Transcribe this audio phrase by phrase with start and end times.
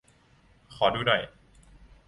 [0.73, 1.21] ขอดูหน่อย